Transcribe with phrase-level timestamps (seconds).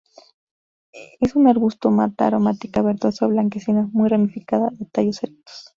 [1.19, 5.67] Es un arbusto o mata aromática verdosa o blanquecina, muy ramificada, de tallos erectos.